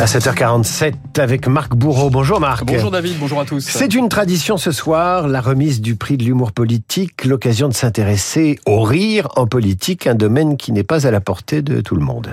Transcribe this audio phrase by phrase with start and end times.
[0.00, 2.08] À 7h47 avec Marc Bourreau.
[2.08, 2.64] Bonjour Marc.
[2.64, 3.60] Bonjour David, bonjour à tous.
[3.60, 8.58] C'est une tradition ce soir, la remise du prix de l'humour politique, l'occasion de s'intéresser
[8.64, 12.02] au rire en politique, un domaine qui n'est pas à la portée de tout le
[12.02, 12.32] monde.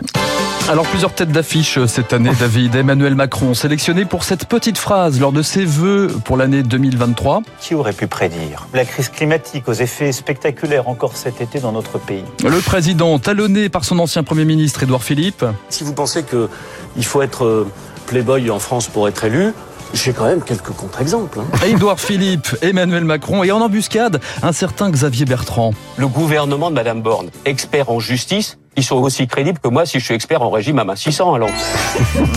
[0.69, 2.75] Alors plusieurs têtes d'affiche cette année, David.
[2.75, 7.41] Emmanuel Macron, sélectionné pour cette petite phrase lors de ses vœux pour l'année 2023.
[7.61, 11.99] Qui aurait pu prédire la crise climatique aux effets spectaculaires encore cet été dans notre
[11.99, 12.25] pays?
[12.43, 15.45] Le président, talonné par son ancien Premier ministre Édouard Philippe.
[15.69, 17.67] Si vous pensez qu'il faut être euh,
[18.05, 19.53] playboy en France pour être élu,
[19.93, 21.39] j'ai quand même quelques contre-exemples.
[21.39, 21.65] Hein.
[21.65, 25.73] Édouard Philippe, Emmanuel Macron et en embuscade, un certain Xavier Bertrand.
[25.97, 29.99] Le gouvernement de Madame Borne, expert en justice, ils sont aussi crédibles que moi si
[29.99, 31.49] je suis expert en régime à ma 600 alors.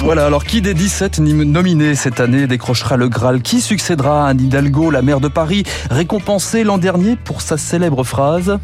[0.02, 3.42] Voilà, alors qui des 17 nominés cette année décrochera le Graal?
[3.42, 8.02] Qui succédera à Anne Hidalgo, la maire de Paris, récompensée l'an dernier pour sa célèbre
[8.02, 8.58] phrase?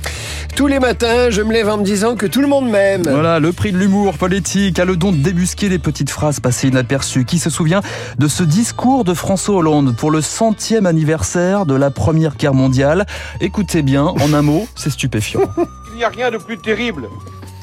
[0.57, 3.03] Tous les matins, je me lève en me disant que tout le monde m'aime.
[3.03, 6.69] Voilà, le prix de l'humour politique a le don de débusquer des petites phrases passées
[6.69, 7.27] inaperçues.
[7.27, 7.83] Qui se souvient
[8.19, 13.07] de ce discours de François Hollande pour le centième anniversaire de la Première Guerre mondiale?
[13.41, 15.41] Écoutez bien, en un mot, c'est stupéfiant.
[15.93, 17.09] Il n'y a rien de plus terrible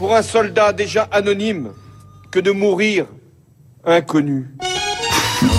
[0.03, 1.69] pour un soldat déjà anonyme
[2.29, 3.05] que de mourir
[3.85, 4.49] inconnu.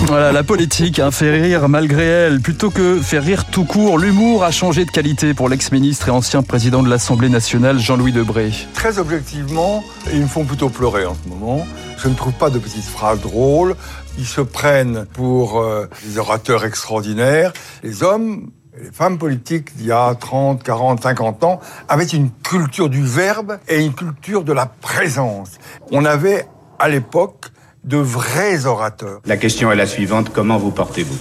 [0.05, 2.41] Voilà, la politique hein, fait rire malgré elle.
[2.41, 6.43] Plutôt que faire rire tout court, l'humour a changé de qualité pour l'ex-ministre et ancien
[6.43, 8.51] président de l'Assemblée nationale, Jean-Louis Debré.
[8.75, 11.65] Très objectivement, ils me font plutôt pleurer en ce moment.
[11.97, 13.75] Je ne trouve pas de petites phrases drôles.
[14.19, 17.51] Ils se prennent pour euh, des orateurs extraordinaires.
[17.81, 22.89] Les hommes les femmes politiques d'il y a 30, 40, 50 ans avaient une culture
[22.89, 25.51] du verbe et une culture de la présence.
[25.91, 26.45] On avait
[26.79, 27.47] à l'époque
[27.83, 29.21] de vrais orateurs.
[29.25, 31.17] La question est la suivante, comment vous portez-vous?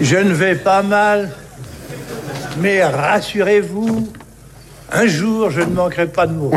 [0.00, 1.32] Je ne vais pas mal,
[2.58, 4.08] mais rassurez-vous,
[4.92, 6.52] un jour je ne manquerai pas de mots.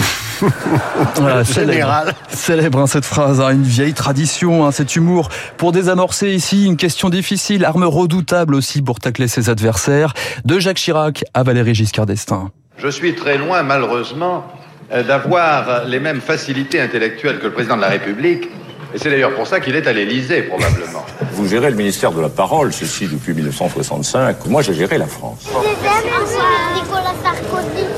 [1.15, 5.29] Voilà, célèbre, célèbre hein, cette phrase, hein, une vieille tradition, hein, cet humour.
[5.57, 10.77] Pour désamorcer ici une question difficile, arme redoutable aussi pour tacler ses adversaires, de Jacques
[10.77, 12.51] Chirac à Valéry Giscard d'Estaing.
[12.77, 14.45] Je suis très loin, malheureusement,
[14.91, 18.49] euh, d'avoir les mêmes facilités intellectuelles que le président de la République.
[18.93, 21.05] Et c'est d'ailleurs pour ça qu'il est à l'Élysée, probablement.
[21.33, 24.45] Vous gérez le ministère de la Parole, ceci depuis 1965.
[24.47, 25.47] Moi, j'ai géré la France.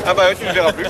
[0.09, 0.85] Ah bah tu ne verras plus.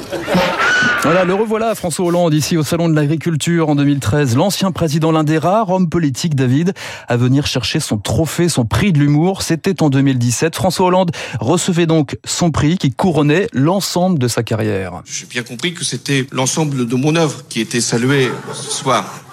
[1.01, 4.35] Voilà, le revoilà François Hollande ici au Salon de l'Agriculture en 2013.
[4.35, 6.73] L'ancien président, l'un des rares hommes politiques, David,
[7.07, 9.41] à venir chercher son trophée, son prix de l'humour.
[9.41, 10.55] C'était en 2017.
[10.55, 15.01] François Hollande recevait donc son prix qui couronnait l'ensemble de sa carrière.
[15.05, 19.26] J'ai bien compris que c'était l'ensemble de mon œuvre qui était salué ce soir.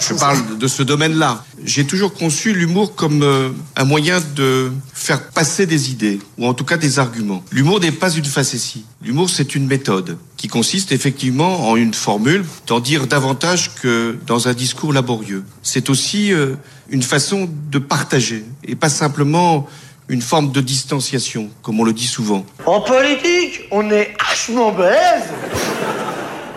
[0.00, 1.44] Je, parle de ce domaine-là.
[1.64, 6.54] J'ai toujours conçu l'humour comme euh, un moyen de faire passer des idées, ou en
[6.54, 7.42] tout cas des arguments.
[7.50, 8.84] L'humour n'est pas une facétie.
[9.02, 14.48] L'humour, c'est une méthode qui consiste effectivement en une formule, d'en dire davantage que dans
[14.48, 15.44] un discours laborieux.
[15.62, 16.54] C'est aussi euh,
[16.88, 19.66] une façon de partager, et pas simplement
[20.08, 22.44] une forme de distanciation, comme on le dit souvent.
[22.66, 25.30] En politique, on est hachement balèze.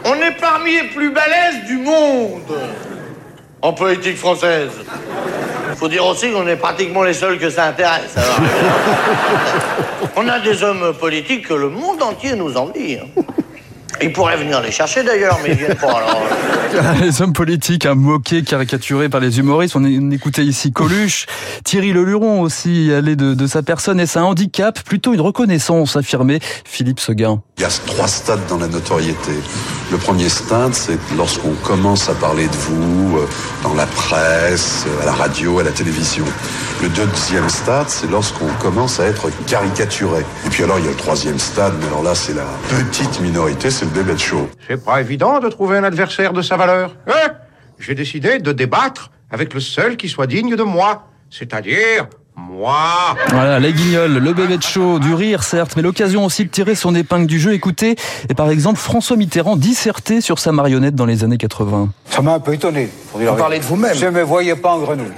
[0.05, 2.41] On est parmi les plus balèzes du monde
[3.63, 4.71] en politique française.
[5.77, 8.15] Faut dire aussi qu'on est pratiquement les seuls que ça intéresse.
[10.15, 12.97] On a des hommes politiques que le monde entier nous envie.
[12.97, 13.23] Hein.
[14.03, 15.97] Ils pourraient venir les chercher d'ailleurs, mais ils viennent pas.
[15.97, 16.21] Alors...
[17.01, 19.75] Les hommes politiques, un moqués, caricaturés par les humoristes.
[19.75, 21.27] On écoutait ici Coluche,
[21.63, 25.95] Thierry Leluron aussi allait de, de sa personne et c'est un handicap, plutôt une reconnaissance,
[25.95, 27.41] affirmait Philippe Seguin.
[27.57, 29.33] Il y a trois stades dans la notoriété.
[29.91, 33.27] Le premier stade, c'est lorsqu'on commence à parler de vous euh,
[33.61, 36.25] dans la presse, à la radio, à la télévision.
[36.81, 40.25] Le deuxième stade, c'est lorsqu'on commence à être caricaturé.
[40.45, 43.21] Et puis alors, il y a le troisième stade, mais alors là, c'est la petite
[43.21, 44.49] minorité, c'est le bébé de show.
[44.67, 46.95] C'est pas évident de trouver un adversaire de sa valeur.
[47.07, 47.33] Hein?
[47.79, 53.59] J'ai décidé de débattre avec le seul qui soit digne de moi, c'est-à-dire moi Voilà,
[53.59, 56.95] les guignols, le bébé de show, du rire certes, mais l'occasion aussi de tirer son
[56.95, 57.53] épingle du jeu.
[57.53, 57.95] Écoutez,
[58.27, 61.89] et par exemple François Mitterrand dissertait sur sa marionnette dans les années 80.
[62.09, 62.89] Ça m'a un peu étonné.
[63.13, 65.13] Vous parlez de vous-même Je ne me voyais pas en grenouille.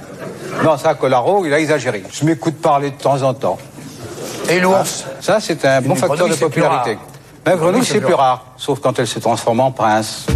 [0.62, 2.02] Non, ça, Colaro, il a exagéré.
[2.12, 3.58] Je m'écoute parler de temps en temps.
[4.48, 6.98] Et l'ours Ça, c'est un bon facteur de popularité.
[7.46, 10.26] Mais grenouille, c'est plus rare, sauf quand elle se transforme en prince.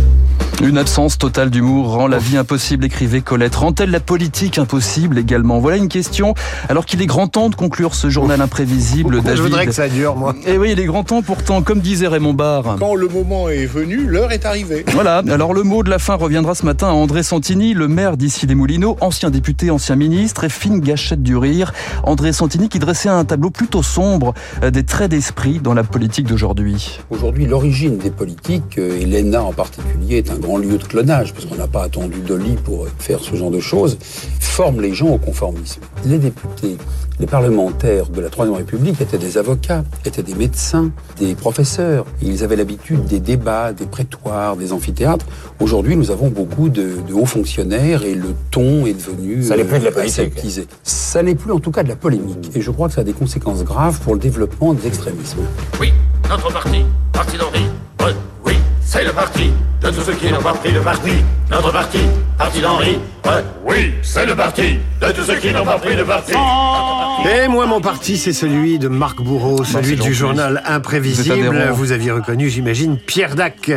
[0.62, 3.54] Une absence totale d'humour rend la vie impossible, écrivait Colette.
[3.54, 5.58] Rend-elle la politique impossible également?
[5.58, 6.34] Voilà une question.
[6.68, 9.38] Alors qu'il est grand temps de conclure ce journal imprévisible, David.
[9.38, 10.34] Je voudrais que ça dure, moi?
[10.46, 12.76] Et oui, il est grand temps pourtant, comme disait Raymond Barre.
[12.78, 14.84] Quand le moment est venu, l'heure est arrivée.
[14.92, 18.18] Voilà, alors le mot de la fin reviendra ce matin à André Santini, le maire
[18.18, 21.72] d'ici les Moulineaux, ancien député, ancien ministre et fine gâchette du rire.
[22.04, 26.26] André Santini qui dressait un tableau plutôt sombre euh, des traits d'esprit dans la politique
[26.26, 27.00] d'aujourd'hui.
[27.08, 31.32] Aujourd'hui, l'origine des politiques, euh, et l'ENA en particulier, est un grand lieu de clonage,
[31.34, 33.98] parce qu'on n'a pas attendu Dolly pour euh, faire ce genre de choses,
[34.40, 35.80] forme les gens au conformisme.
[36.04, 36.76] Les députés,
[37.18, 42.04] les parlementaires de la Troisième République étaient des avocats, étaient des médecins, des professeurs.
[42.22, 45.26] Ils avaient l'habitude des débats, des prétoires, des amphithéâtres.
[45.60, 49.64] Aujourd'hui, nous avons beaucoup de, de hauts fonctionnaires et le ton est devenu Ça n'est
[49.64, 50.18] plus de la euh, politique.
[50.20, 50.66] aseptisé.
[50.82, 52.50] Ça n'est plus en tout cas de la polémique.
[52.54, 55.40] Et je crois que ça a des conséquences graves pour le développement des extrémismes.
[55.80, 55.92] Oui,
[56.28, 57.64] notre parti, parti d'Henri.
[58.00, 58.14] Ouais,
[58.46, 59.49] oui, c'est le parti
[59.80, 61.10] de tous ceux qui n'ont pas pris le parti.
[61.50, 61.98] Notre parti,
[62.36, 62.98] parti d'Henri.
[63.24, 66.32] Ouais, oui, c'est le parti de tous ceux qui n'ont pas pris le parti.
[66.32, 71.70] Et moi, mon parti, c'est celui de Marc Bourreau, celui du journal Imprévisible.
[71.72, 73.70] Vous aviez reconnu, j'imagine, Pierre Dac.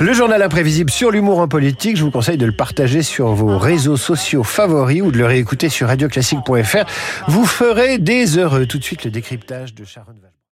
[0.00, 1.96] Le journal Imprévisible sur l'humour en politique.
[1.96, 5.68] Je vous conseille de le partager sur vos réseaux sociaux favoris ou de le réécouter
[5.68, 6.84] sur radioclassique.fr.
[7.28, 8.66] Vous ferez des heureux.
[8.66, 10.14] Tout de suite, le décryptage de Sharon.